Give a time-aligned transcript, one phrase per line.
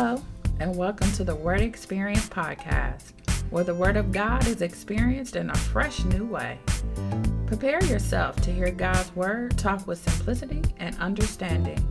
[0.00, 0.22] Hello,
[0.60, 3.10] and welcome to the Word Experience Podcast,
[3.50, 6.60] where the Word of God is experienced in a fresh new way.
[7.46, 11.84] Prepare yourself to hear God's Word talk with simplicity and understanding.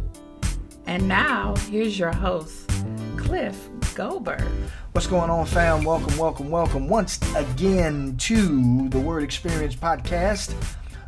[0.86, 2.70] And now, here's your host,
[3.17, 4.42] Cliff Gober.
[4.94, 5.84] What's going on, fam?
[5.84, 10.53] Welcome, welcome, welcome once again to the Word Experience Podcast,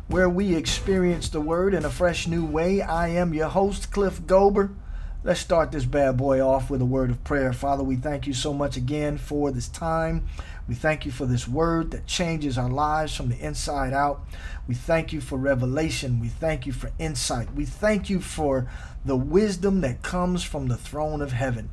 [0.08, 2.82] where we experience the Word in a fresh new way.
[2.82, 4.74] I am your host, Cliff Gober.
[5.22, 7.52] Let's start this bad boy off with a word of prayer.
[7.52, 10.26] Father, we thank you so much again for this time.
[10.66, 14.22] We thank you for this word that changes our lives from the inside out.
[14.66, 16.20] We thank you for revelation.
[16.20, 17.52] We thank you for insight.
[17.52, 18.66] We thank you for
[19.04, 21.68] the wisdom that comes from the throne of heaven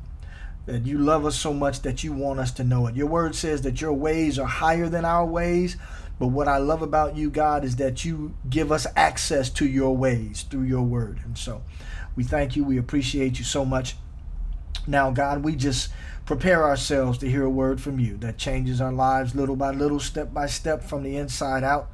[0.66, 2.96] that you love us so much that you want us to know it.
[2.98, 5.78] Your word says that your ways are higher than our ways.
[6.20, 9.96] But what I love about you, God, is that you give us access to your
[9.96, 11.22] ways through your word.
[11.24, 11.62] And so
[12.18, 12.66] we thank you.
[12.66, 13.96] We appreciate you so much.
[14.88, 15.92] Now, God, we just
[16.26, 20.00] prepare ourselves to hear a word from you that changes our lives little by little,
[20.00, 21.90] step by step, from the inside out.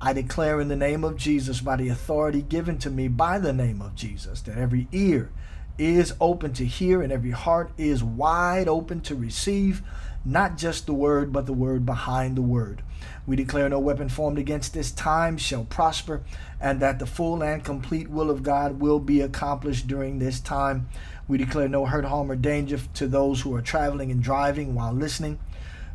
[0.00, 3.52] I declare in the name of Jesus, by the authority given to me by the
[3.52, 5.32] name of Jesus, that every ear
[5.76, 9.82] is open to hear and every heart is wide open to receive
[10.24, 12.82] not just the word, but the word behind the word.
[13.26, 16.22] We declare no weapon formed against this time shall prosper,
[16.60, 20.88] and that the full and complete will of God will be accomplished during this time.
[21.26, 24.92] We declare no hurt, harm, or danger to those who are traveling and driving while
[24.92, 25.38] listening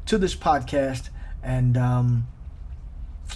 [0.08, 1.10] to this podcast.
[1.44, 2.28] And um,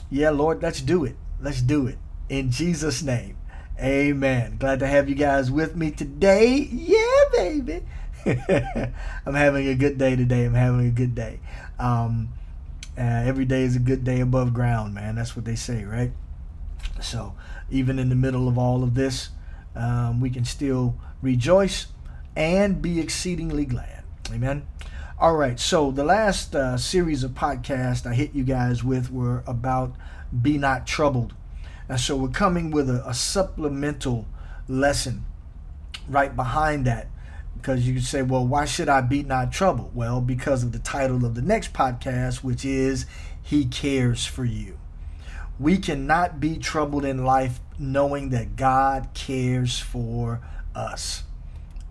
[0.10, 1.16] yeah, Lord, let's do it.
[1.40, 1.98] Let's do it.
[2.30, 3.38] In Jesus' name.
[3.80, 4.58] Amen.
[4.60, 6.56] Glad to have you guys with me today.
[6.72, 7.84] Yeah, baby.
[8.26, 10.46] I'm having a good day today.
[10.46, 11.40] I'm having a good day.
[11.78, 12.30] Um,
[12.98, 15.16] uh, every day is a good day above ground, man.
[15.16, 16.12] That's what they say, right?
[17.02, 17.36] So,
[17.70, 19.30] even in the middle of all of this,
[19.76, 21.88] um, we can still rejoice
[22.36, 24.04] and be exceedingly glad.
[24.32, 24.66] Amen.
[25.20, 25.60] All right.
[25.60, 29.96] So, the last uh, series of podcasts I hit you guys with were about
[30.42, 31.34] be not troubled.
[31.90, 34.28] And so, we're coming with a, a supplemental
[34.68, 35.26] lesson
[36.08, 37.08] right behind that
[37.64, 39.96] because you can say, well, why should I be not troubled?
[39.96, 43.06] Well, because of the title of the next podcast, which is
[43.42, 44.78] He Cares for You.
[45.58, 50.42] We cannot be troubled in life knowing that God cares for
[50.76, 51.24] us,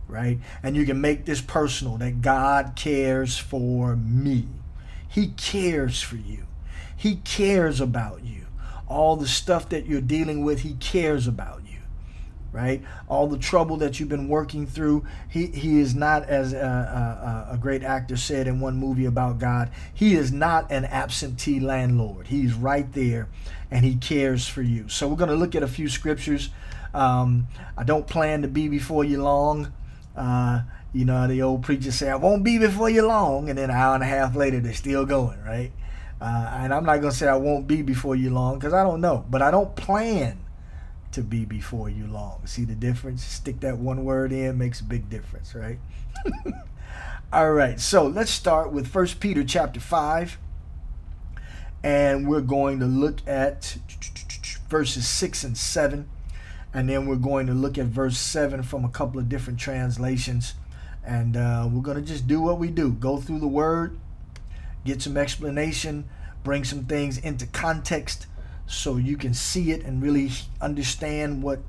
[0.06, 0.38] right?
[0.62, 4.48] And you can make this personal that God cares for me.
[5.08, 6.44] He cares for you,
[6.94, 8.44] He cares about you.
[8.88, 11.61] All the stuff that you're dealing with, He cares about
[12.52, 12.82] right?
[13.08, 15.06] All the trouble that you've been working through.
[15.28, 19.38] He, he is not, as a, a, a, great actor said in one movie about
[19.38, 22.26] God, he is not an absentee landlord.
[22.26, 23.28] He's right there
[23.70, 24.88] and he cares for you.
[24.88, 26.50] So we're going to look at a few scriptures.
[26.92, 29.72] Um, I don't plan to be before you long.
[30.14, 33.48] Uh, you know, the old preacher say, I won't be before you long.
[33.48, 35.72] And then an hour and a half later, they're still going, right?
[36.20, 38.82] Uh, and I'm not going to say I won't be before you long because I
[38.82, 39.24] don't know.
[39.28, 40.38] But I don't plan
[41.12, 42.40] to be before you long.
[42.46, 43.24] See the difference?
[43.24, 45.78] Stick that one word in makes a big difference, right?
[47.32, 47.80] All right.
[47.80, 50.38] So, let's start with First Peter chapter 5
[51.82, 53.76] and we're going to look at
[54.68, 56.08] verses 6 and 7
[56.72, 60.54] and then we're going to look at verse 7 from a couple of different translations
[61.04, 63.98] and uh, we're going to just do what we do go through the word
[64.84, 66.04] get some explanation
[66.44, 68.26] bring some things into context
[68.66, 70.30] so you can see it and really
[70.60, 71.60] understand what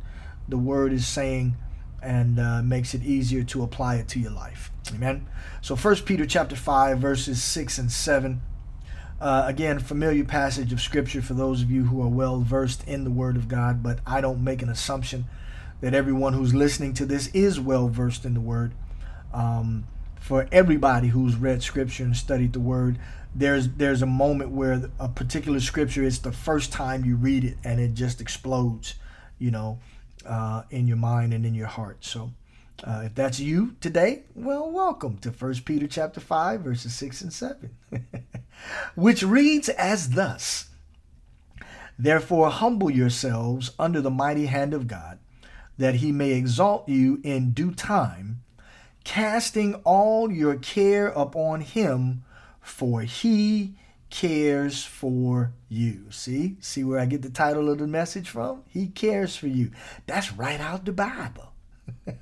[0.48, 1.56] the word is saying
[2.02, 4.72] and uh, makes it easier to apply it to your life.
[4.94, 5.26] Amen?
[5.62, 8.42] So first peter chapter 5 verses 6 and 7
[9.22, 13.06] uh, again familiar passage of scripture for those of you who are well versed in
[13.06, 15.26] the word of god but i don't make an assumption
[15.84, 18.72] that everyone who's listening to this is well versed in the word.
[19.34, 19.84] Um,
[20.16, 22.98] for everybody who's read scripture and studied the word
[23.36, 27.58] there's there's a moment where a particular scripture is the first time you read it
[27.64, 28.96] and it just explodes
[29.40, 29.80] you know
[30.26, 31.98] uh, in your mind and in your heart.
[32.06, 32.32] So
[32.84, 37.34] uh, if that's you today well welcome to First peter chapter 5 verses 6 and
[37.34, 37.76] 7
[38.96, 40.70] which reads as thus.
[41.98, 45.20] Therefore humble yourselves under the mighty hand of god
[45.78, 48.42] that he may exalt you in due time
[49.04, 52.24] casting all your care upon him
[52.64, 53.76] for he
[54.10, 56.06] cares for you.
[56.10, 56.58] See?
[56.60, 58.64] See where I get the title of the message from?
[58.68, 59.72] He cares for you.
[60.06, 61.54] That's right out the Bible.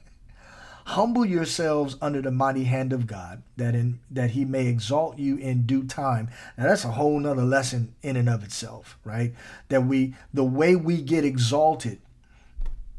[0.85, 5.37] Humble yourselves under the mighty hand of God, that in that he may exalt you
[5.37, 6.29] in due time.
[6.57, 9.33] Now that's a whole nother lesson in and of itself, right?
[9.69, 12.01] That we the way we get exalted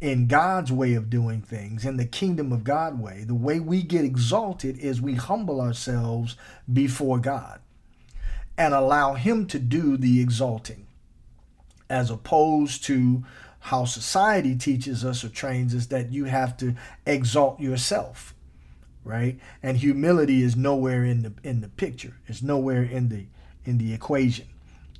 [0.02, 3.84] in God's way of doing things, in the kingdom of God way, the way we
[3.84, 6.34] get exalted is we humble ourselves
[6.70, 7.60] before God
[8.58, 10.88] and allow Him to do the exalting,
[11.88, 13.22] as opposed to
[13.60, 16.74] how society teaches us or trains us that you have to
[17.06, 18.34] exalt yourself,
[19.04, 19.38] right?
[19.62, 22.16] And humility is nowhere in the in the picture.
[22.26, 23.26] It's nowhere in the
[23.64, 24.46] in the equation.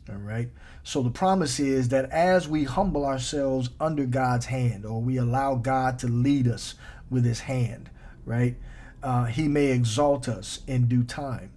[0.09, 0.49] All right.
[0.83, 5.55] So the promise is that as we humble ourselves under God's hand, or we allow
[5.55, 6.75] God to lead us
[7.09, 7.89] with His hand,
[8.25, 8.57] right,
[9.03, 11.51] uh, He may exalt us in due time.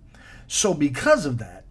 [0.47, 1.63] So because of that,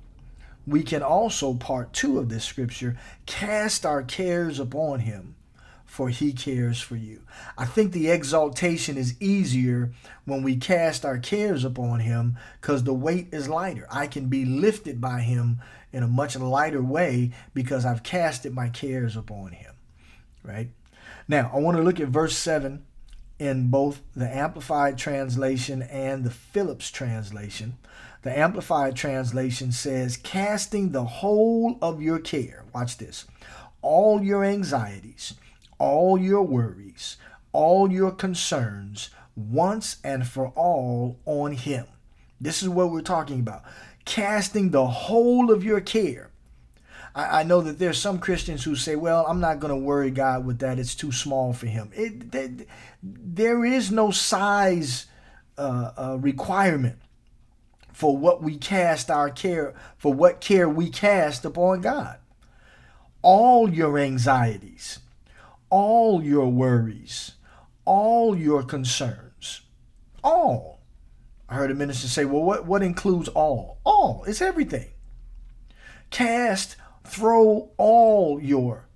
[0.66, 5.36] we can also, part two of this scripture, cast our cares upon Him,
[5.94, 7.22] for He cares for you.
[7.56, 9.92] I think the exaltation is easier
[10.24, 13.86] when we cast our cares upon Him because the weight is lighter.
[13.90, 15.60] I can be lifted by Him
[15.94, 19.74] in a much lighter way because I've casted my cares upon him.
[20.42, 20.70] Right?
[21.28, 22.84] Now, I want to look at verse 7
[23.38, 27.78] in both the Amplified translation and the Phillips translation.
[28.22, 33.26] The Amplified translation says, casting the whole of your care, watch this,
[33.80, 35.34] all your anxieties,
[35.78, 37.16] all your worries,
[37.52, 41.86] all your concerns, once and for all on Him.
[42.40, 43.62] This is what we're talking about
[44.04, 46.30] casting the whole of your care.
[47.14, 50.10] I, I know that there's some Christians who say, well, I'm not going to worry
[50.10, 50.78] God with that.
[50.78, 51.90] It's too small for him.
[51.94, 52.68] It,
[53.02, 55.06] there is no size
[55.56, 56.98] uh, uh, requirement
[57.92, 62.18] for what we cast our care, for what care we cast upon God.
[63.22, 64.98] All your anxieties,
[65.74, 67.32] all your worries,
[67.84, 69.62] all your concerns,
[70.22, 70.74] all
[71.48, 73.80] I heard a minister say, well, what, what includes all?
[73.84, 74.24] All.
[74.28, 74.90] It's everything.
[76.10, 78.88] Cast, throw all your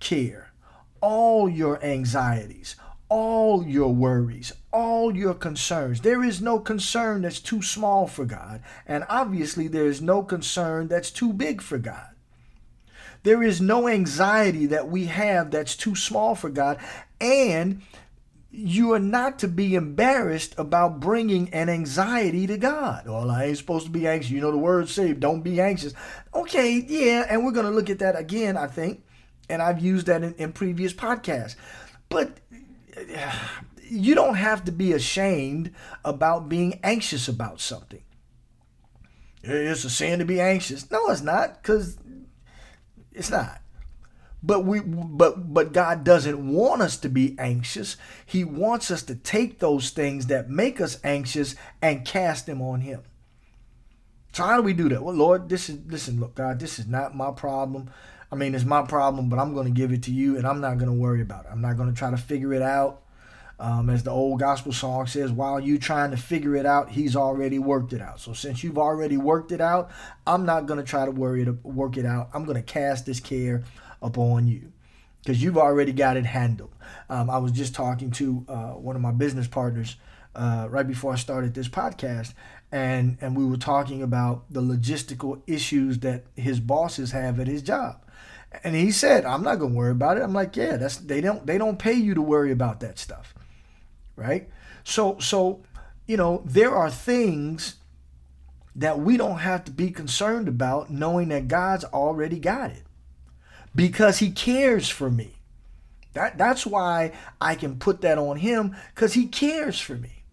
[0.00, 0.52] care,
[1.00, 2.74] all your anxieties,
[3.08, 6.00] all your worries, all your concerns.
[6.00, 8.62] There is no concern that's too small for God.
[8.84, 12.15] And obviously, there is no concern that's too big for God.
[13.26, 16.78] There is no anxiety that we have that's too small for God.
[17.20, 17.82] And
[18.52, 23.08] you are not to be embarrassed about bringing an anxiety to God.
[23.08, 24.30] Well, I ain't supposed to be anxious.
[24.30, 25.92] You know, the word says, don't be anxious.
[26.32, 29.02] Okay, yeah, and we're going to look at that again, I think.
[29.48, 31.56] And I've used that in, in previous podcasts.
[32.08, 32.38] But
[33.82, 35.72] you don't have to be ashamed
[36.04, 38.04] about being anxious about something.
[39.42, 40.88] It's a sin to be anxious.
[40.92, 41.98] No, it's not, because
[43.16, 43.60] it's not.
[44.42, 47.96] But we but but God doesn't want us to be anxious.
[48.24, 52.82] He wants us to take those things that make us anxious and cast them on
[52.82, 53.02] him.
[54.32, 55.02] So how do we do that?
[55.02, 57.90] Well, Lord, this is listen, look, God, this is not my problem.
[58.30, 60.60] I mean, it's my problem, but I'm going to give it to you, and I'm
[60.60, 61.50] not going to worry about it.
[61.52, 63.02] I'm not going to try to figure it out.
[63.58, 67.16] Um, as the old gospel song says, while you trying to figure it out, he's
[67.16, 68.20] already worked it out.
[68.20, 69.90] So since you've already worked it out,
[70.26, 72.28] I'm not going to try to worry to work it out.
[72.34, 73.64] I'm going to cast this care
[74.02, 74.72] upon you
[75.22, 76.72] because you've already got it handled.
[77.08, 79.96] Um, I was just talking to uh, one of my business partners
[80.36, 82.34] uh, right before I started this podcast,
[82.70, 87.62] and and we were talking about the logistical issues that his bosses have at his
[87.62, 88.02] job.
[88.62, 91.20] And he said, "I'm not going to worry about it." I'm like, "Yeah, that's they
[91.20, 93.34] don't they don't pay you to worry about that stuff,
[94.16, 94.48] right?"
[94.82, 95.62] So so
[96.06, 97.76] you know there are things
[98.76, 102.82] that we don't have to be concerned about, knowing that God's already got it
[103.74, 105.32] because he cares for me.
[106.12, 110.24] That, that's why I can put that on him because he cares for me.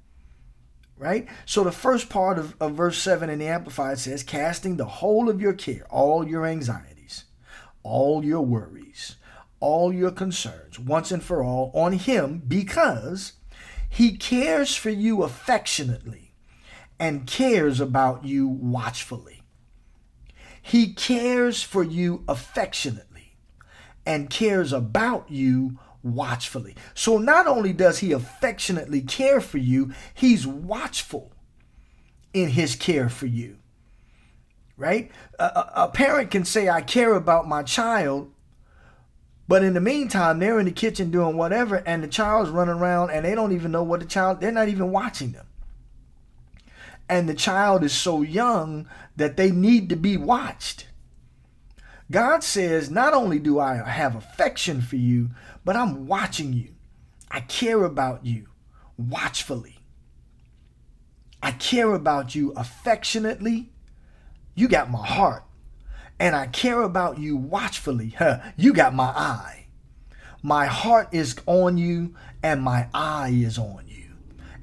[0.97, 1.27] Right?
[1.45, 5.29] So the first part of, of verse 7 in the Amplified says, casting the whole
[5.29, 7.25] of your care, all your anxieties,
[7.81, 9.17] all your worries,
[9.59, 13.33] all your concerns, once and for all, on him because
[13.93, 16.33] he cares for you affectionately
[16.99, 19.43] and cares about you watchfully.
[20.63, 23.37] He cares for you affectionately
[24.03, 26.75] and cares about you watchfully.
[26.95, 31.31] So not only does he affectionately care for you, he's watchful
[32.33, 33.57] in his care for you.
[34.75, 35.11] Right?
[35.37, 38.32] A, a, parent can say, I care about my child,
[39.47, 43.11] but in the meantime, they're in the kitchen doing whatever, and the child's running around
[43.11, 45.47] and they don't even know what the child, they're not even watching them.
[47.09, 50.87] And the child is so young that they need to be watched.
[52.09, 55.31] God says, not only do I have affection for you,
[55.65, 56.69] but I'm watching you.
[57.29, 58.47] I care about you
[58.97, 59.79] watchfully.
[61.41, 63.71] I care about you affectionately.
[64.55, 65.43] You got my heart.
[66.23, 68.15] And I care about you watchfully.
[68.17, 69.65] Huh, you got my eye.
[70.41, 74.15] My heart is on you and my eye is on you.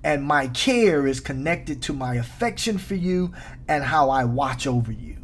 [0.03, 3.35] And my care is connected to my affection for you
[3.69, 5.19] and how I watch over you.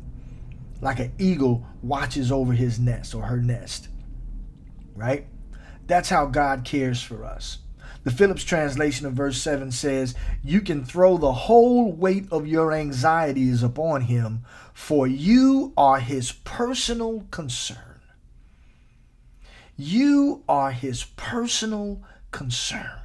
[0.82, 3.88] Like an eagle watches over his nest or her nest.
[4.94, 5.28] Right?
[5.86, 7.60] That's how God cares for us.
[8.06, 10.14] The Phillips translation of verse 7 says,
[10.44, 14.44] You can throw the whole weight of your anxieties upon him,
[14.76, 17.98] for you are his personal concern.
[19.74, 23.00] You are his personal concern.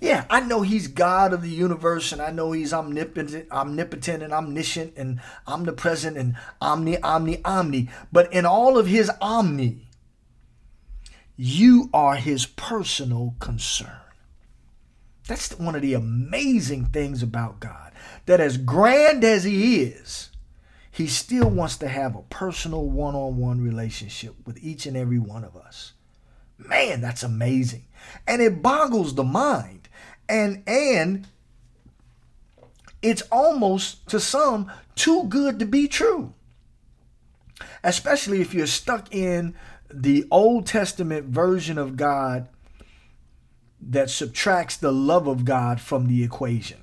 [0.00, 4.34] Yeah, I know he's God of the universe, and I know he's omnipotent, omnipotent and
[4.34, 7.88] omniscient and omnipresent and omni, omni, omni.
[8.12, 9.88] But in all of his omni,
[11.36, 14.02] you are his personal concern.
[15.26, 17.87] That's one of the amazing things about God.
[18.26, 20.30] That as grand as he is,
[20.90, 25.18] he still wants to have a personal one on one relationship with each and every
[25.18, 25.92] one of us.
[26.58, 27.84] Man, that's amazing.
[28.26, 29.88] And it boggles the mind.
[30.28, 31.28] And and
[33.00, 36.34] it's almost to some too good to be true.
[37.84, 39.54] Especially if you're stuck in
[39.92, 42.48] the Old Testament version of God
[43.80, 46.78] that subtracts the love of God from the equation.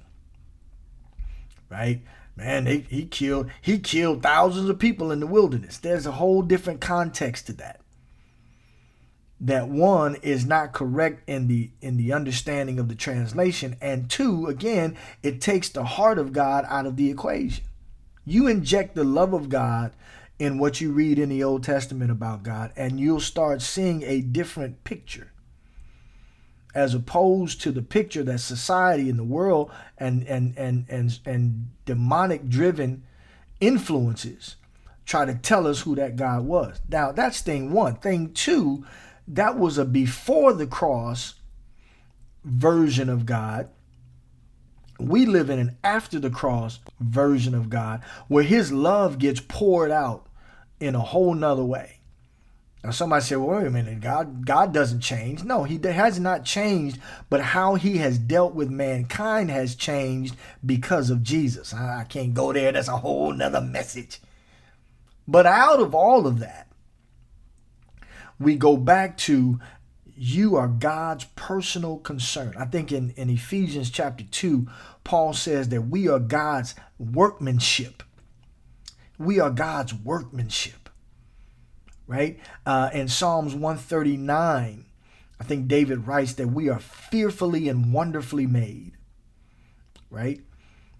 [1.69, 2.01] Right?
[2.35, 5.77] Man, he killed he killed thousands of people in the wilderness.
[5.77, 7.79] There's a whole different context to that.
[9.39, 14.47] That one is not correct in the in the understanding of the translation and two,
[14.47, 17.63] again, it takes the heart of God out of the equation.
[18.25, 19.93] You inject the love of God
[20.37, 24.19] in what you read in the Old Testament about God, and you'll start seeing a
[24.19, 25.31] different picture
[26.75, 31.71] as opposed to the picture that society and the world and and and and, and
[31.85, 33.03] demonic driven
[33.61, 34.57] influences
[35.05, 36.81] try to tell us who that God was.
[36.89, 37.95] Now that's thing one.
[37.95, 38.85] Thing two,
[39.29, 41.35] that was a before the cross
[42.43, 43.69] version of God.
[44.99, 49.91] We live in an after the cross version of God where his love gets poured
[49.91, 50.27] out
[50.79, 51.94] in a whole nother way.
[52.85, 55.43] Now somebody said, well, wait a minute, God, God doesn't change.
[55.43, 56.99] No, he has not changed,
[57.31, 61.73] but how he has dealt with mankind has changed because of Jesus.
[61.73, 62.71] I, can't go there.
[62.71, 64.19] That's a whole nother message.
[65.27, 66.67] But out of all of that,
[68.39, 69.59] we go back to
[70.15, 72.53] you are God's personal concern.
[72.55, 74.67] I think in, in Ephesians chapter 2,
[75.03, 78.03] Paul says that we are God's workmanship.
[79.17, 80.84] We are God's workmanship,
[82.07, 82.39] right?
[82.65, 84.85] Uh, in Psalms 139,
[85.39, 88.93] I think David writes that we are fearfully and wonderfully made,
[90.09, 90.41] right?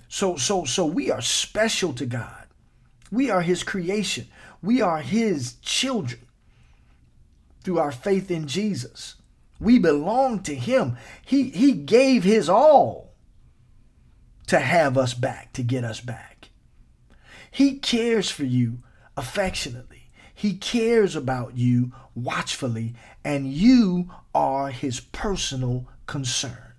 [0.07, 2.47] So, so, so we are special to God.
[3.11, 4.27] We are His creation.
[4.61, 6.21] We are His children
[7.61, 9.15] through our faith in Jesus.
[9.59, 10.97] We belong to Him.
[11.25, 13.13] He, he gave His all
[14.47, 16.49] to have us back, to get us back.
[17.49, 18.79] He cares for you
[19.15, 20.04] affectionately.
[20.35, 26.73] He cares about you watchfully, and you are his personal concern.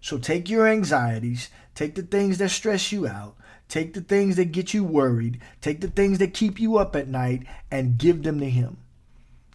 [0.00, 3.36] So take your anxieties, take the things that stress you out,
[3.68, 7.08] take the things that get you worried, take the things that keep you up at
[7.08, 8.76] night, and give them to him.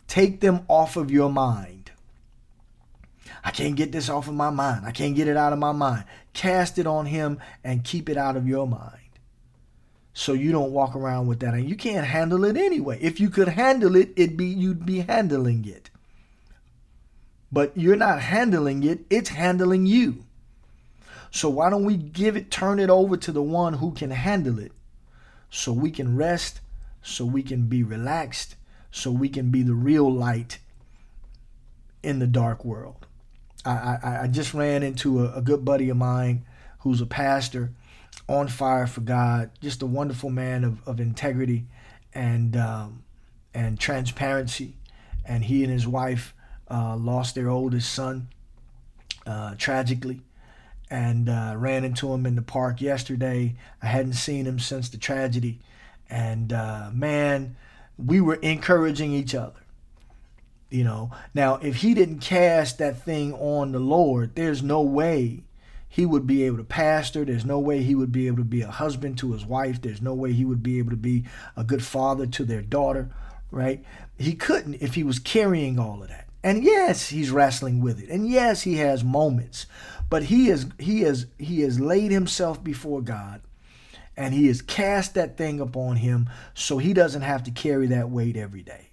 [0.09, 1.91] Take them off of your mind.
[3.45, 4.85] I can't get this off of my mind.
[4.85, 6.03] I can't get it out of my mind.
[6.33, 9.00] Cast it on him and keep it out of your mind
[10.13, 12.99] so you don't walk around with that and you can't handle it anyway.
[13.01, 15.89] If you could handle it it'd be you'd be handling it.
[17.51, 20.25] But you're not handling it it's handling you.
[21.31, 24.59] So why don't we give it turn it over to the one who can handle
[24.59, 24.73] it
[25.49, 26.59] so we can rest
[27.01, 28.55] so we can be relaxed
[28.91, 30.59] so we can be the real light
[32.03, 33.05] in the dark world.
[33.63, 36.45] I i, I just ran into a, a good buddy of mine
[36.79, 37.71] who's a pastor
[38.31, 41.65] on fire for God, just a wonderful man of, of integrity
[42.13, 43.03] and um,
[43.53, 44.77] and transparency.
[45.25, 46.33] And he and his wife
[46.69, 48.29] uh, lost their oldest son
[49.27, 50.21] uh, tragically,
[50.89, 53.55] and uh, ran into him in the park yesterday.
[53.81, 55.59] I hadn't seen him since the tragedy,
[56.09, 57.55] and uh, man,
[57.97, 59.59] we were encouraging each other.
[60.69, 65.43] You know, now if he didn't cast that thing on the Lord, there's no way
[65.93, 67.25] he would be able to pastor.
[67.25, 69.81] There's no way he would be able to be a husband to his wife.
[69.81, 71.25] There's no way he would be able to be
[71.57, 73.09] a good father to their daughter,
[73.51, 73.83] right?
[74.17, 76.29] He couldn't if he was carrying all of that.
[76.45, 78.07] And yes, he's wrestling with it.
[78.09, 79.65] And yes, he has moments.
[80.09, 83.41] But he is he is he has laid himself before God
[84.15, 88.09] and he has cast that thing upon him so he doesn't have to carry that
[88.09, 88.87] weight every day.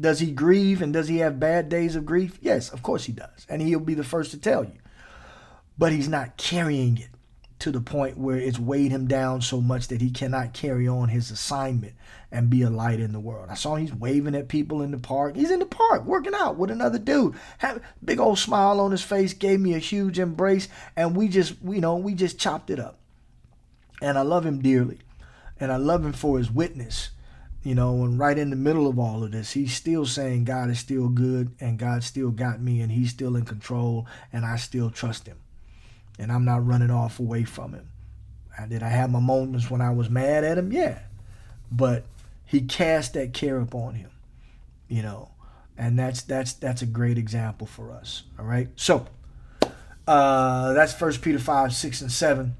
[0.00, 2.38] does he grieve and does he have bad days of grief?
[2.40, 3.44] Yes, of course he does.
[3.48, 4.78] And he'll be the first to tell you.
[5.78, 7.10] But he's not carrying it
[7.58, 11.08] to the point where it's weighed him down so much that he cannot carry on
[11.08, 11.94] his assignment
[12.30, 13.48] and be a light in the world.
[13.50, 15.36] I saw he's waving at people in the park.
[15.36, 17.34] He's in the park working out with another dude.
[17.58, 21.54] Had big old smile on his face, gave me a huge embrace, and we just,
[21.64, 22.98] you know, we just chopped it up.
[24.02, 24.98] And I love him dearly.
[25.58, 27.10] And I love him for his witness.
[27.62, 30.70] You know, and right in the middle of all of this, he's still saying God
[30.70, 34.54] is still good and God still got me and he's still in control and I
[34.54, 35.38] still trust him
[36.18, 37.88] and I'm not running off away from him.
[38.68, 40.72] Did I have my moments when I was mad at him?
[40.72, 41.00] Yeah.
[41.70, 42.04] But
[42.44, 44.10] he cast that care upon him,
[44.88, 45.30] you know.
[45.76, 48.22] And that's that's that's a great example for us.
[48.38, 48.68] All right.
[48.76, 49.06] So
[50.06, 52.56] uh that's first Peter 5, 6, and 7.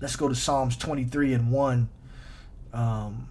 [0.00, 1.88] Let's go to Psalms 23 and 1.
[2.72, 3.26] Um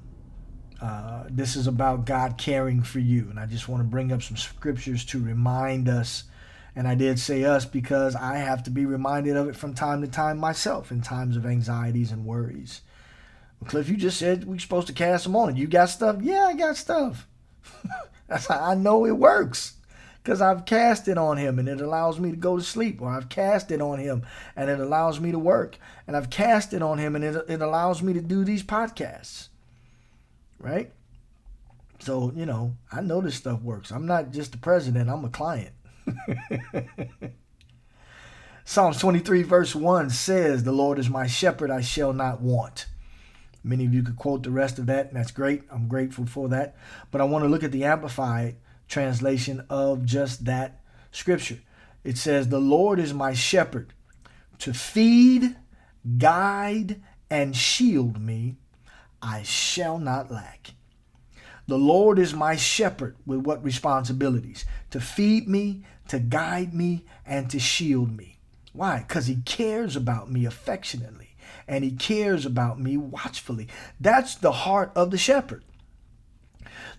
[0.82, 3.28] uh, this is about God caring for you.
[3.30, 6.24] And I just want to bring up some scriptures to remind us
[6.76, 10.02] and I did say us because I have to be reminded of it from time
[10.02, 12.82] to time myself in times of anxieties and worries.
[13.60, 15.56] Well, Cliff, you just said we're supposed to cast them on.
[15.56, 16.18] You got stuff?
[16.22, 17.28] Yeah, I got stuff.
[18.28, 19.76] That's how I know it works.
[20.24, 23.02] Because I've cast it on him and it allows me to go to sleep.
[23.02, 25.78] Or I've cast it on him and it allows me to work.
[26.06, 29.48] And I've cast it on him and it, it allows me to do these podcasts.
[30.60, 30.92] Right?
[32.00, 33.92] So, you know, I know this stuff works.
[33.92, 35.72] I'm not just the president, I'm a client.
[38.66, 42.86] Psalms 23, verse 1 says, The Lord is my shepherd, I shall not want.
[43.64, 45.64] Many of you could quote the rest of that, and that's great.
[45.72, 46.76] I'm grateful for that.
[47.12, 51.60] But I want to look at the Amplified translation of just that scripture.
[52.04, 53.94] It says, The Lord is my shepherd
[54.60, 55.56] to feed,
[56.18, 58.58] guide, and shield me.
[59.22, 60.72] I shall not lack.
[61.70, 64.66] The Lord is my shepherd with what responsibilities?
[64.90, 68.40] To feed me, to guide me, and to shield me.
[68.74, 69.06] Why?
[69.08, 71.36] Because he cares about me affectionately
[71.68, 73.68] and he cares about me watchfully.
[74.00, 75.64] That's the heart of the shepherd.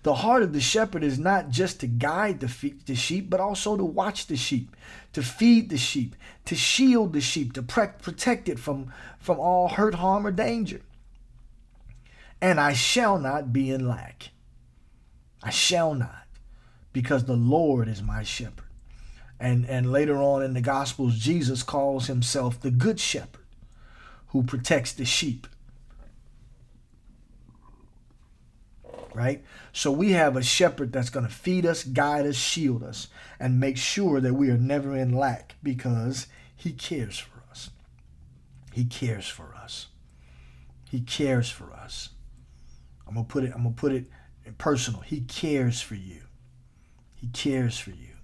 [0.03, 3.75] The heart of the shepherd is not just to guide the, the sheep, but also
[3.75, 4.73] to watch the sheep,
[5.11, 9.95] to feed the sheep, to shield the sheep, to protect it from, from all hurt,
[9.95, 10.79] harm, or danger.
[12.39, 14.29] And I shall not be in lack.
[15.43, 16.27] I shall not,
[16.93, 18.65] because the Lord is my shepherd.
[19.39, 23.41] And, and later on in the Gospels, Jesus calls himself the Good Shepherd
[24.27, 25.47] who protects the sheep.
[29.13, 29.43] Right?
[29.73, 33.07] So we have a shepherd that's going to feed us, guide us, shield us,
[33.39, 37.71] and make sure that we are never in lack because he cares for us.
[38.71, 39.87] He cares for us.
[40.89, 42.09] He cares for us.
[43.07, 44.05] I'm gonna put it, I'm gonna put it
[44.57, 45.01] personal.
[45.01, 46.21] He cares for you.
[47.15, 48.15] He cares for you.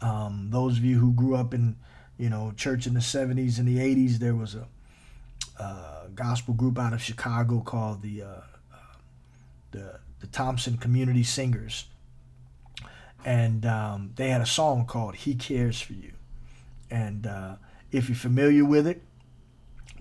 [0.00, 1.76] Um, those of you who grew up in,
[2.18, 4.66] you know, church in the 70s and the 80s, there was a,
[6.14, 8.76] gospel group out of Chicago called the uh, uh,
[9.72, 11.86] the the Thompson Community Singers,
[13.24, 16.12] and um, they had a song called "He Cares for You,"
[16.90, 17.56] and uh,
[17.92, 19.02] if you're familiar with it,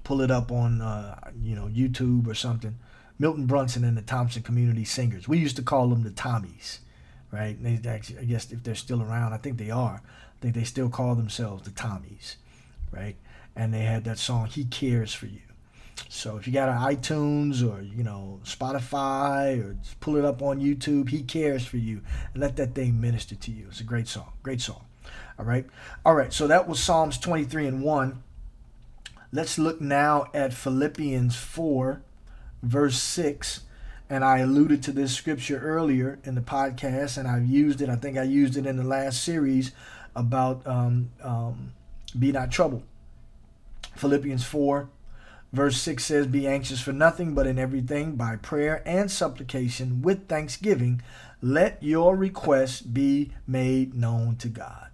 [0.04, 2.78] pull it up on uh, you know YouTube or something.
[3.20, 5.28] Milton Brunson and the Thompson Community Singers.
[5.28, 6.80] We used to call them the Tommies,
[7.32, 7.62] right?
[7.62, 10.02] They actually, I guess if they're still around, I think they are.
[10.04, 12.36] I think they still call themselves the Tommies,
[12.92, 13.16] right?
[13.56, 15.42] And they had that song "He Cares for You."
[16.10, 20.42] So if you got an iTunes or you know Spotify or just pull it up
[20.42, 22.02] on YouTube, He cares for you
[22.34, 23.68] and let that thing minister to you.
[23.70, 24.86] It's a great song, great song.
[25.38, 25.66] All right,
[26.06, 26.34] all right.
[26.34, 28.24] So that was Psalms 23 and one.
[29.32, 32.02] Let's look now at Philippians 4
[32.64, 33.62] verse 6.
[34.10, 37.90] And I alluded to this scripture earlier in the podcast, and I've used it.
[37.90, 39.72] I think I used it in the last series
[40.16, 41.74] about um, um,
[42.18, 42.84] be not troubled.
[43.96, 44.90] Philippians 4,
[45.52, 50.28] verse 6 says, Be anxious for nothing, but in everything, by prayer and supplication, with
[50.28, 51.02] thanksgiving,
[51.42, 54.90] let your requests be made known to God.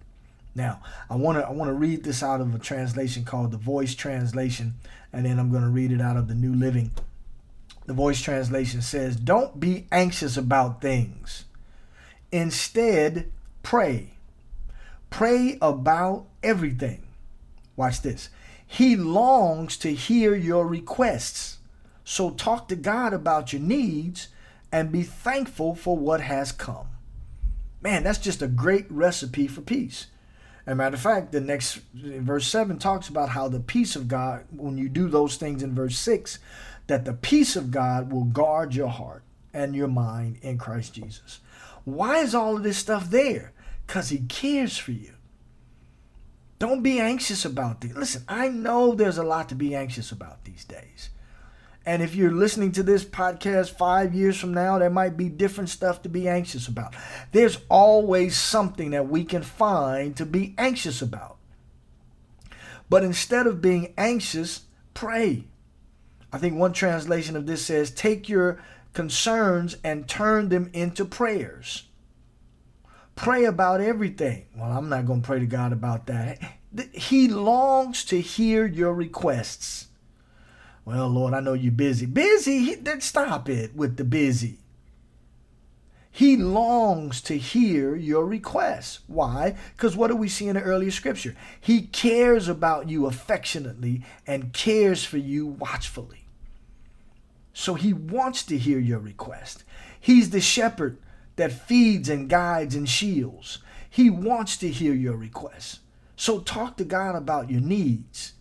[0.56, 3.58] Now, I want to I want to read this out of a translation called the
[3.58, 4.74] Voice Translation,
[5.14, 6.92] and then I'm going to read it out of the New Living
[7.90, 11.46] the voice translation says, Don't be anxious about things.
[12.32, 13.32] Instead,
[13.64, 14.12] pray.
[15.10, 17.08] Pray about everything.
[17.76, 18.30] Watch this.
[18.64, 21.58] He longs to hear your requests.
[22.04, 24.28] So talk to God about your needs
[24.72, 26.90] and be thankful for what has come.
[27.82, 30.06] Man, that's just a great recipe for peace.
[30.68, 34.08] As a matter of fact, the next verse 7 talks about how the peace of
[34.08, 36.38] God, when you do those things in verse 6,
[36.90, 39.24] that the peace of God will guard your heart
[39.54, 41.40] and your mind in Christ Jesus.
[41.86, 43.54] Why is all of this stuff there?
[43.86, 45.14] Because He cares for you.
[46.58, 47.94] Don't be anxious about this.
[47.94, 51.12] Listen, I know there's a lot to be anxious about these days.
[51.86, 55.70] And if you're listening to this podcast five years from now, there might be different
[55.70, 56.96] stuff to be anxious about.
[57.34, 61.38] There's always something that we can find to be anxious about.
[62.90, 64.62] But instead of being anxious,
[64.96, 65.46] pray.
[66.32, 68.62] I think one translation of this says, take your
[68.94, 71.86] concerns and turn them into prayers.
[73.16, 74.46] Pray about everything.
[74.56, 76.40] Well, I'm not going to pray to God about that.
[76.94, 79.88] He longs to hear your requests.
[80.86, 82.06] Well, Lord, I know you're busy.
[82.06, 82.76] Busy?
[82.76, 84.60] Then stop it with the busy.
[86.20, 89.00] He longs to hear your requests.
[89.08, 89.56] Why?
[89.78, 91.34] Because what do we see in the earlier scripture?
[91.62, 96.26] He cares about you affectionately and cares for you watchfully.
[97.54, 99.64] So he wants to hear your request.
[99.98, 100.98] He's the shepherd
[101.38, 103.60] that feeds and guides and shields.
[103.90, 105.80] He wants to hear your requests.
[106.18, 108.34] So talk to God about your needs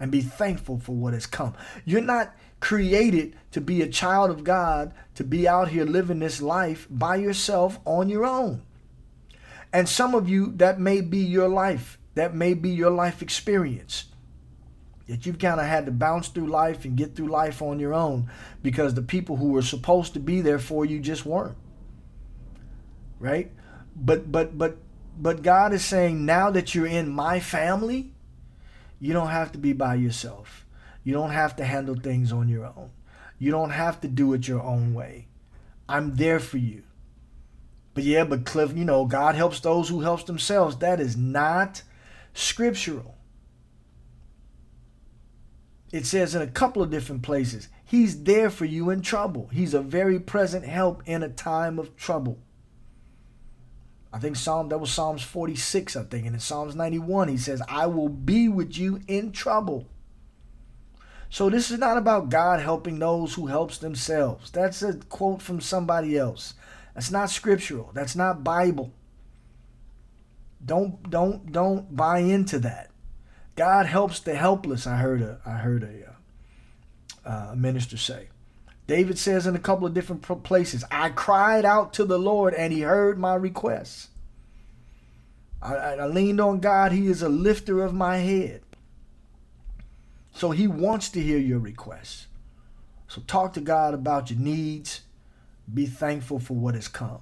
[0.00, 1.54] and be thankful for what has come.
[1.84, 6.40] You're not created to be a child of God, to be out here living this
[6.40, 8.62] life by yourself on your own.
[9.70, 11.98] And some of you, that may be your life.
[12.14, 14.06] That may be your life experience.
[15.08, 17.92] That you've kind of had to bounce through life and get through life on your
[17.92, 18.30] own
[18.62, 21.58] because the people who were supposed to be there for you just weren't.
[23.18, 23.52] Right?
[23.94, 24.78] But but but
[25.18, 28.12] but God is saying now that you're in my family,
[29.00, 30.63] you don't have to be by yourself.
[31.04, 32.90] You don't have to handle things on your own.
[33.38, 35.28] You don't have to do it your own way.
[35.88, 36.82] I'm there for you.
[37.92, 40.78] But yeah, but Cliff, you know, God helps those who helps themselves.
[40.78, 41.82] That is not
[42.32, 43.14] scriptural.
[45.92, 49.48] It says in a couple of different places, He's there for you in trouble.
[49.52, 52.38] He's a very present help in a time of trouble.
[54.12, 57.62] I think Psalm that was Psalms 46, I think, and in Psalms 91, he says,
[57.68, 59.86] I will be with you in trouble.
[61.34, 64.52] So this is not about God helping those who helps themselves.
[64.52, 66.54] That's a quote from somebody else.
[66.94, 67.90] That's not scriptural.
[67.92, 68.92] That's not Bible.
[70.64, 72.92] Don't don't don't buy into that.
[73.56, 74.86] God helps the helpless.
[74.86, 78.28] I heard a I heard a, uh, a minister say.
[78.86, 82.72] David says in a couple of different places, I cried out to the Lord and
[82.72, 84.06] he heard my requests.
[85.60, 86.92] I, I leaned on God.
[86.92, 88.60] He is a lifter of my head.
[90.34, 92.26] So he wants to hear your requests.
[93.06, 95.02] So talk to God about your needs.
[95.72, 97.20] Be thankful for what has come.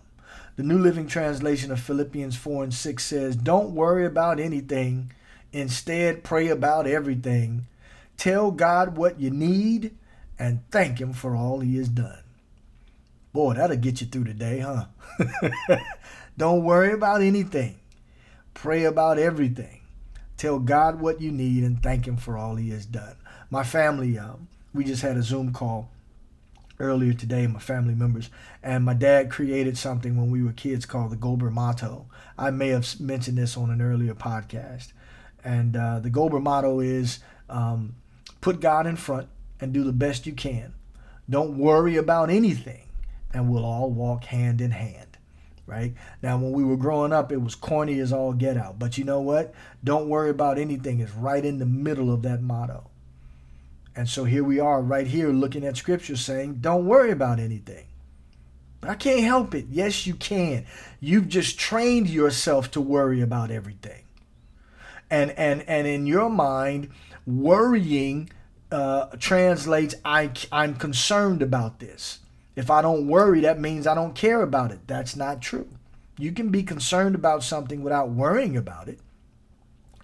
[0.57, 5.13] The New Living Translation of Philippians 4 and 6 says, Don't worry about anything.
[5.53, 7.67] Instead, pray about everything.
[8.17, 9.95] Tell God what you need
[10.39, 12.25] and thank Him for all He has done.
[13.35, 14.87] Boy, that'll get you through the day, huh?
[16.39, 17.79] Don't worry about anything.
[18.55, 19.82] Pray about everything.
[20.43, 23.15] Tell God what you need and thank Him for all He has done.
[23.49, 25.89] My family, um, we just had a Zoom call
[26.81, 28.29] earlier today, my family members,
[28.61, 32.07] and my dad created something when we were kids called the Gober motto.
[32.37, 34.93] I may have mentioned this on an earlier podcast.
[35.45, 37.95] And uh, the Gober motto is um,
[38.41, 39.29] put God in front
[39.61, 40.75] and do the best you can.
[41.31, 42.89] Don't worry about anything,
[43.33, 45.12] and we'll all walk hand in hand
[45.67, 45.95] right?
[46.23, 48.79] Now, when we were growing up, it was corny as all get out.
[48.79, 49.55] But you know what?
[49.83, 51.01] Don't worry about anything.
[51.01, 52.91] It's right in the middle of that motto.
[53.95, 57.87] And so here we are, right here, looking at scripture saying, don't worry about anything.
[58.83, 59.67] I can't help it.
[59.71, 60.67] Yes, you can.
[60.99, 64.03] You've just trained yourself to worry about everything.
[65.09, 66.89] And and and in your mind,
[67.27, 68.31] worrying
[68.73, 72.21] uh, translates I I'm concerned about this.
[72.55, 74.81] If I don't worry, that means I don't care about it.
[74.87, 75.69] That's not true.
[76.19, 79.01] You can be concerned about something without worrying about it.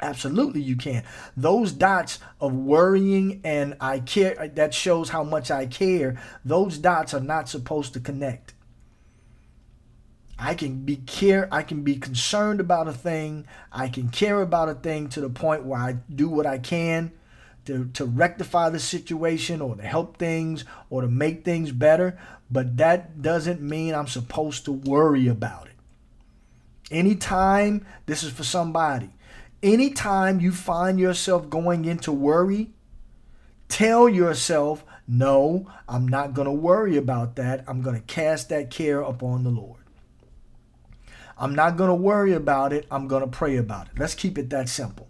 [0.00, 1.02] Absolutely, you can.
[1.37, 6.20] Those dots of worrying and I care, that shows how much I care.
[6.44, 8.54] Those dots are not supposed to connect.
[10.38, 13.44] I can be care I can be concerned about a thing.
[13.72, 17.11] I can care about a thing to the point where I do what I can
[17.68, 22.18] to, to rectify the situation or to help things or to make things better,
[22.50, 25.74] but that doesn't mean I'm supposed to worry about it.
[26.90, 29.11] Anytime, this is for somebody,
[29.62, 32.70] anytime you find yourself going into worry,
[33.68, 37.64] tell yourself, no, I'm not going to worry about that.
[37.68, 39.83] I'm going to cast that care upon the Lord.
[41.37, 42.87] I'm not going to worry about it.
[42.90, 43.98] I'm going to pray about it.
[43.98, 45.08] Let's keep it that simple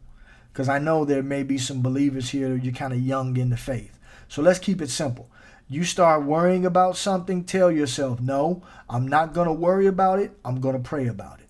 [0.58, 3.56] because I know there may be some believers here, you're kind of young in the
[3.56, 3.96] faith.
[4.26, 5.30] So let's keep it simple.
[5.68, 10.32] You start worrying about something, tell yourself, no, I'm not going to worry about it.
[10.44, 11.46] I'm going to pray about it.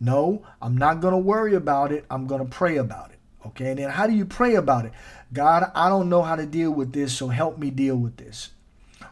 [0.00, 2.06] No, I'm not going to worry about it.
[2.08, 3.18] I'm going to pray about it.
[3.44, 4.92] Okay, and then how do you pray about it?
[5.30, 8.52] God, I don't know how to deal with this, so help me deal with this.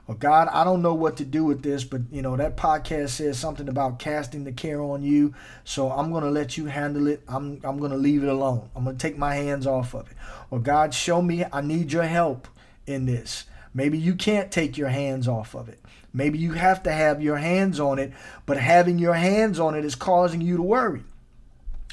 [0.09, 3.11] Or God, I don't know what to do with this, but you know, that podcast
[3.11, 5.35] says something about casting the care on you.
[5.65, 7.23] So I'm going to let you handle it.
[7.29, 8.69] I'm, I'm going to leave it alone.
[8.75, 10.17] I'm going to take my hands off of it.
[10.51, 12.49] Or God, show me I need your help
[12.87, 13.45] in this.
[13.75, 15.81] Maybe you can't take your hands off of it.
[16.13, 18.13] Maybe you have to have your hands on it,
[18.45, 21.05] but having your hands on it is causing you to worry.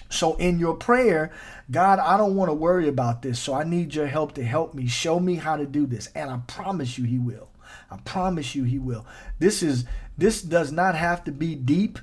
[0.09, 1.31] So in your prayer,
[1.71, 3.39] God, I don't want to worry about this.
[3.39, 4.87] So I need your help to help me.
[4.87, 6.07] Show me how to do this.
[6.15, 7.48] And I promise you he will.
[7.91, 9.05] I promise you he will.
[9.39, 9.85] This is
[10.17, 11.99] this does not have to be deep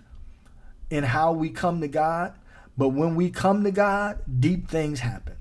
[0.90, 2.34] in how we come to God,
[2.76, 5.36] but when we come to God, deep things happen.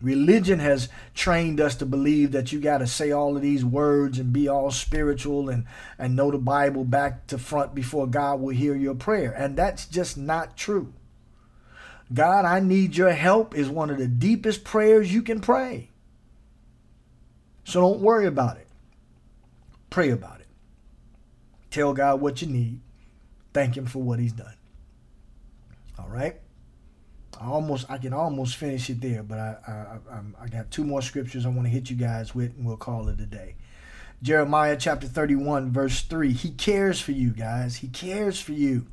[0.00, 4.18] Religion has trained us to believe that you got to say all of these words
[4.18, 5.64] and be all spiritual and,
[5.98, 9.32] and know the Bible back to front before God will hear your prayer.
[9.32, 10.92] And that's just not true.
[12.12, 15.88] God, I need your help is one of the deepest prayers you can pray.
[17.64, 18.63] So don't worry about it.
[19.94, 20.48] Pray about it.
[21.70, 22.80] Tell God what you need.
[23.52, 24.56] Thank Him for what He's done.
[25.96, 26.34] All right?
[27.40, 29.70] I almost I can almost finish it there, but I I,
[30.12, 32.76] I, I got two more scriptures I want to hit you guys with, and we'll
[32.76, 33.54] call it a day.
[34.20, 36.32] Jeremiah chapter 31, verse 3.
[36.32, 37.76] He cares for you, guys.
[37.76, 38.88] He cares for you.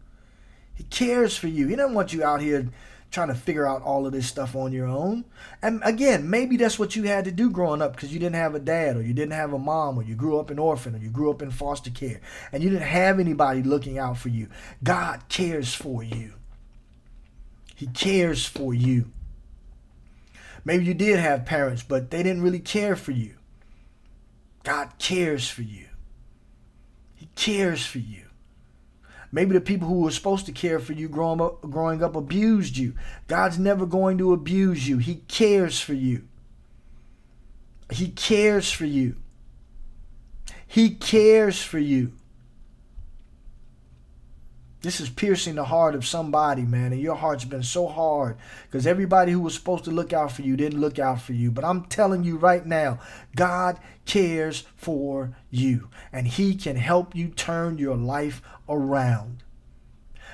[0.76, 1.68] He cares for you.
[1.68, 2.70] He doesn't want you out here
[3.12, 5.26] trying to figure out all of this stuff on your own.
[5.62, 8.56] And again, maybe that's what you had to do growing up because you didn't have
[8.56, 11.00] a dad or you didn't have a mom or you grew up an orphan or
[11.00, 12.22] you grew up in foster care
[12.52, 14.48] and you didn't have anybody looking out for you.
[14.82, 16.34] God cares for you.
[17.76, 19.12] He cares for you.
[20.64, 23.36] Maybe you did have parents, but they didn't really care for you.
[24.64, 25.88] God cares for you.
[27.16, 28.26] He cares for you.
[29.32, 32.78] Maybe the people who were supposed to care for you growing up, growing up abused
[32.78, 32.94] you.
[33.28, 34.98] God's never going to abuse you.
[34.98, 36.24] He cares for you.
[37.90, 39.16] He cares for you.
[40.68, 42.14] He cares for you.
[44.82, 48.88] This is piercing the heart of somebody, man, and your heart's been so hard because
[48.88, 51.52] everybody who was supposed to look out for you didn't look out for you.
[51.52, 53.00] But I'm telling you right now,
[53.36, 59.44] God cares for you, and He can help you turn your life around.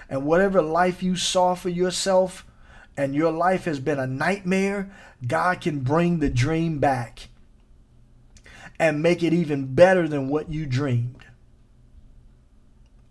[0.09, 2.45] And whatever life you saw for yourself
[2.95, 4.89] and your life has been a nightmare,
[5.27, 7.27] God can bring the dream back
[8.79, 11.25] and make it even better than what you dreamed.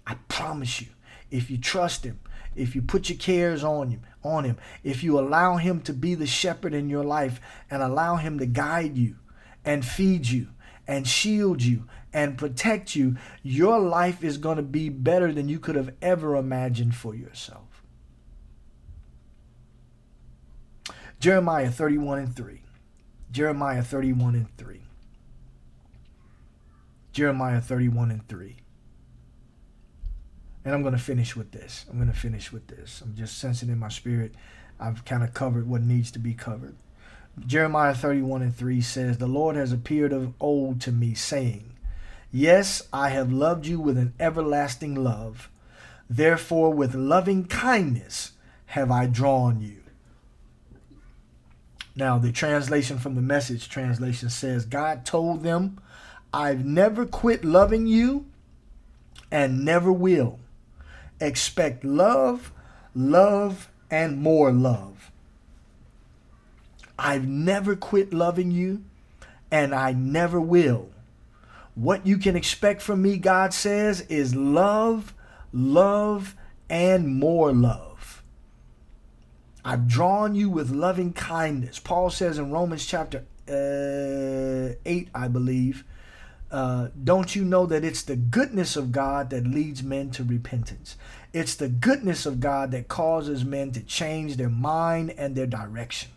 [0.07, 0.87] I promise you
[1.31, 2.21] if you trust him,
[2.55, 6.15] if you put your cares on him, on him, if you allow him to be
[6.15, 9.17] the shepherd in your life and allow him to guide you
[9.65, 10.49] and feed you
[10.87, 15.59] and shield you and protect you, your life is going to be better than you
[15.59, 17.83] could have ever imagined for yourself.
[21.21, 22.63] Jeremiah 31 and 3.
[23.31, 24.81] Jeremiah 31 and 3.
[27.13, 28.57] Jeremiah 31 and 3.
[30.67, 31.87] And I'm going to finish with this.
[31.89, 33.01] I'm going to finish with this.
[33.01, 34.35] I'm just sensing in my spirit.
[34.81, 36.75] I've kind of covered what needs to be covered.
[37.47, 41.73] Jeremiah 31 and 3 says, The Lord has appeared of old to me, saying,
[42.33, 45.49] Yes, I have loved you with an everlasting love.
[46.11, 48.33] Therefore, with loving kindness
[48.67, 49.85] have I drawn you.
[51.95, 55.79] Now, the translation from the message translation says, God told them,
[56.35, 58.27] I've never quit loving you
[59.31, 60.41] and never will
[61.21, 62.53] expect love,
[62.95, 65.11] love, and more love.
[66.99, 68.85] I've never quit loving you,
[69.51, 70.89] and I never will.
[71.75, 75.15] What you can expect from me, God says, is love,
[75.53, 76.35] love,
[76.71, 78.23] and more love.
[79.65, 81.79] I've drawn you with loving kindness.
[81.79, 85.85] Paul says in Romans chapter uh, 8, I believe,
[86.51, 90.97] uh, don't you know that it's the goodness of God that leads men to repentance?
[91.33, 96.11] It's the goodness of God that causes men to change their mind and their direction.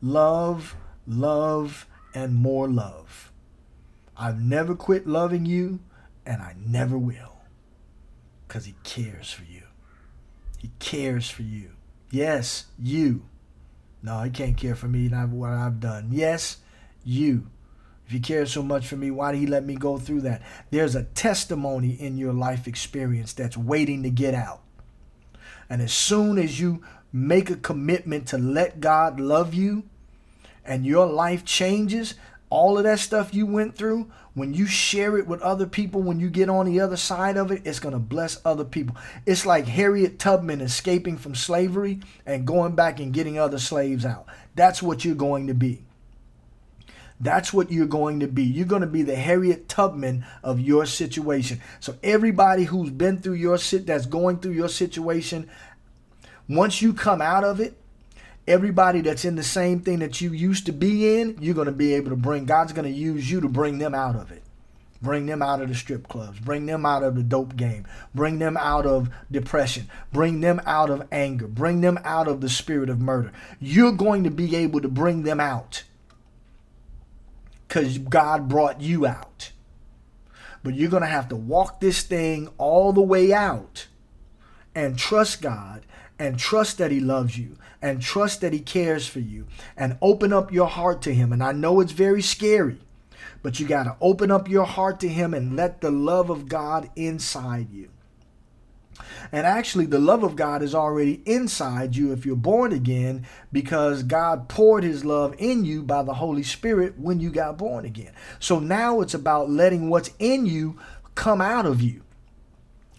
[0.00, 3.32] Love, love, and more love.
[4.16, 5.80] I've never quit loving you,
[6.24, 7.42] and I never will.
[8.46, 9.62] Because He cares for you.
[10.58, 11.70] He cares for you.
[12.10, 13.24] Yes, you.
[14.02, 16.10] No, He can't care for me and what I've done.
[16.12, 16.58] Yes,
[17.04, 17.48] you.
[18.06, 20.42] If he cares so much for me, why did he let me go through that?
[20.70, 24.60] There's a testimony in your life experience that's waiting to get out.
[25.70, 29.84] And as soon as you make a commitment to let God love you
[30.64, 32.14] and your life changes,
[32.50, 36.20] all of that stuff you went through, when you share it with other people, when
[36.20, 38.96] you get on the other side of it, it's going to bless other people.
[39.24, 44.26] It's like Harriet Tubman escaping from slavery and going back and getting other slaves out.
[44.54, 45.84] That's what you're going to be.
[47.24, 48.44] That's what you're going to be.
[48.44, 51.62] You're going to be the Harriet Tubman of your situation.
[51.80, 55.48] So everybody who's been through your sit that's going through your situation,
[56.50, 57.78] once you come out of it,
[58.46, 61.72] everybody that's in the same thing that you used to be in, you're going to
[61.72, 64.42] be able to bring God's going to use you to bring them out of it.
[65.00, 66.38] Bring them out of the strip clubs.
[66.40, 67.86] Bring them out of the dope game.
[68.14, 69.88] Bring them out of depression.
[70.12, 71.48] Bring them out of anger.
[71.48, 73.32] Bring them out of the spirit of murder.
[73.60, 75.84] You're going to be able to bring them out
[77.66, 79.52] because God brought you out.
[80.62, 83.86] But you're going to have to walk this thing all the way out
[84.74, 85.84] and trust God
[86.18, 89.46] and trust that He loves you and trust that He cares for you
[89.76, 91.32] and open up your heart to Him.
[91.32, 92.80] And I know it's very scary,
[93.42, 96.48] but you got to open up your heart to Him and let the love of
[96.48, 97.90] God inside you.
[99.32, 104.02] And actually, the love of God is already inside you if you're born again because
[104.02, 108.12] God poured his love in you by the Holy Spirit when you got born again.
[108.38, 110.78] So now it's about letting what's in you
[111.14, 112.02] come out of you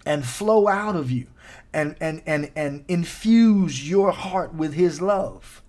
[0.05, 1.27] and flow out of you
[1.73, 5.61] and, and, and, and infuse your heart with his love.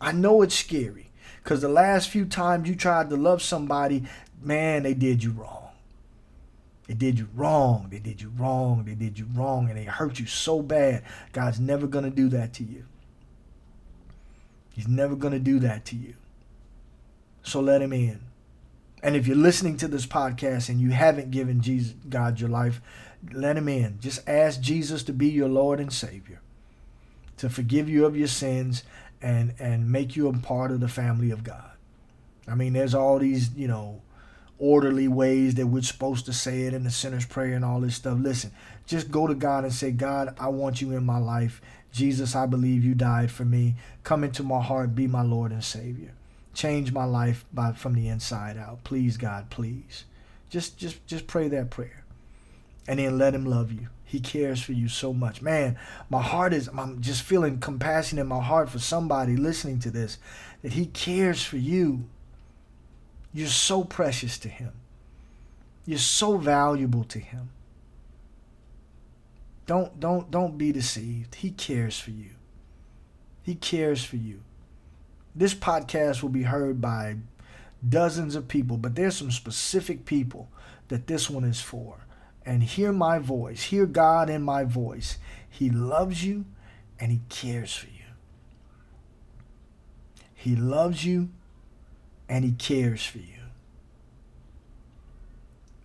[0.00, 1.10] I know it's scary
[1.42, 4.04] because the last few times you tried to love somebody,
[4.42, 5.61] man, they did you wrong.
[6.92, 7.88] They did you wrong.
[7.90, 8.84] They did you wrong.
[8.84, 9.70] They did you wrong.
[9.70, 11.02] And they hurt you so bad.
[11.32, 12.84] God's never going to do that to you.
[14.74, 16.12] He's never going to do that to you.
[17.42, 18.20] So let him in.
[19.02, 22.82] And if you're listening to this podcast and you haven't given Jesus God your life,
[23.32, 23.98] let him in.
[23.98, 26.42] Just ask Jesus to be your Lord and Savior,
[27.38, 28.82] to forgive you of your sins
[29.22, 31.70] and and make you a part of the family of God.
[32.46, 34.02] I mean, there's all these, you know,
[34.62, 37.96] orderly ways that we're supposed to say it in the sinner's prayer and all this
[37.96, 38.16] stuff.
[38.20, 38.52] Listen,
[38.86, 41.60] just go to God and say, God, I want you in my life.
[41.90, 43.74] Jesus, I believe you died for me.
[44.04, 46.12] Come into my heart, be my Lord and Savior.
[46.54, 48.84] Change my life by from the inside out.
[48.84, 50.04] Please, God, please.
[50.48, 52.04] Just just just pray that prayer.
[52.86, 53.88] And then let him love you.
[54.04, 55.42] He cares for you so much.
[55.42, 55.76] Man,
[56.08, 60.18] my heart is I'm just feeling compassion in my heart for somebody listening to this
[60.62, 62.04] that he cares for you.
[63.32, 64.72] You're so precious to Him.
[65.86, 67.50] You're so valuable to Him.
[69.66, 71.36] Don't don't don't be deceived.
[71.36, 72.30] He cares for you.
[73.42, 74.42] He cares for you.
[75.34, 77.16] This podcast will be heard by
[77.86, 80.48] dozens of people, but there's some specific people
[80.88, 82.06] that this one is for.
[82.44, 83.64] And hear my voice.
[83.64, 85.18] Hear God in my voice.
[85.48, 86.44] He loves you
[86.98, 87.92] and he cares for you.
[90.34, 91.30] He loves you
[92.32, 93.42] and he cares for you.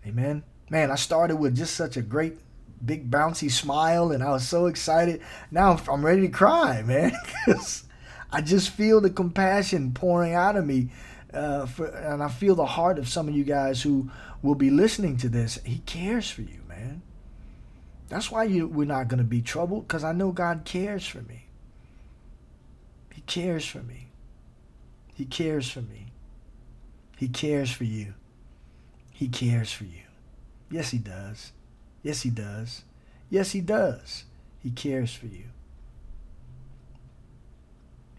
[0.06, 0.44] Amen.
[0.70, 2.38] Man, I started with just such a great
[2.82, 5.20] big bouncy smile and I was so excited.
[5.50, 7.12] Now I'm ready to cry, man,
[7.44, 7.84] because
[8.32, 10.88] I just feel the compassion pouring out of me.
[11.34, 14.70] Uh, for, and I feel the heart of some of you guys who will be
[14.70, 15.58] listening to this.
[15.64, 17.02] He cares for you, man.
[18.08, 21.20] That's why you, we're not going to be troubled because I know God cares for
[21.20, 21.44] me.
[23.12, 24.08] He cares for me.
[25.12, 26.07] He cares for me.
[27.18, 28.14] He cares for you.
[29.10, 30.02] He cares for you.
[30.70, 31.50] Yes, He does.
[32.00, 32.84] Yes, He does.
[33.28, 34.24] Yes, He does.
[34.60, 35.46] He cares for you.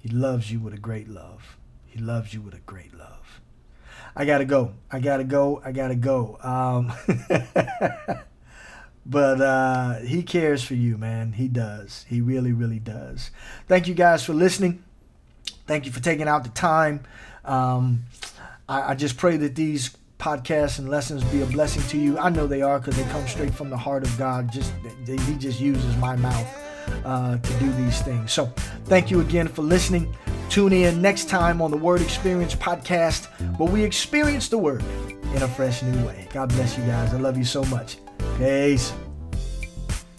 [0.02, 1.58] He loves you with a great love.
[1.86, 3.40] He loves you with a great love.
[4.18, 4.74] I gotta go.
[4.92, 5.62] I gotta go.
[5.64, 6.38] I gotta go.
[6.42, 6.92] Um,
[9.06, 11.32] but uh, he cares for you, man.
[11.34, 12.06] He does.
[12.10, 13.32] He really, really does.
[13.70, 14.84] Thank you guys for listening.
[15.68, 17.06] Thank you for taking out the time.
[17.46, 18.04] Um,
[18.70, 22.18] I, I just pray that these podcasts and lessons be a blessing to you.
[22.20, 24.52] I know they are because they come straight from the heart of God.
[24.52, 24.72] Just
[25.06, 26.48] they, He just uses my mouth
[27.04, 28.32] uh, to do these things.
[28.32, 28.46] So
[28.86, 30.16] thank you again for listening.
[30.50, 33.26] Tune in next time on the Word Experience podcast
[33.58, 34.84] where we experience the Word
[35.36, 36.28] in a fresh new way.
[36.32, 37.14] God bless you guys.
[37.14, 37.98] I love you so much.
[38.38, 38.94] Peace.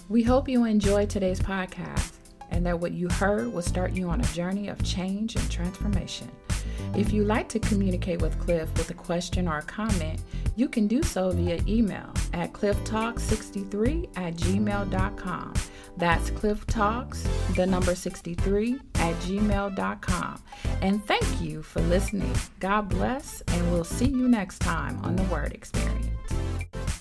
[0.08, 2.14] We hope you enjoyed today's podcast
[2.50, 6.28] and that what you heard will start you on a journey of change and transformation.
[6.94, 10.20] If you'd like to communicate with Cliff with a question or a comment,
[10.56, 15.54] you can do so via email at clifftalk63 at gmail.com.
[15.96, 20.42] That's clifftalks, the number 63 at gmail.com.
[20.82, 22.34] And thank you for listening.
[22.58, 26.99] God bless, and we'll see you next time on the Word Experience.